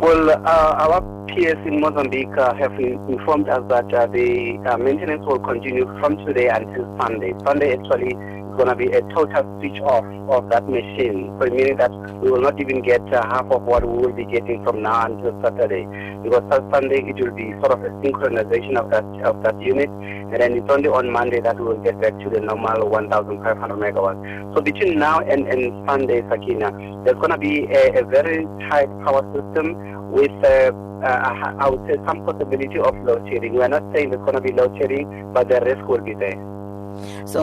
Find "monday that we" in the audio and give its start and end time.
21.10-21.66